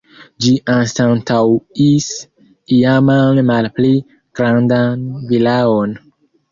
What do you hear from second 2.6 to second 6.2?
iaman malpli grandan vilaon.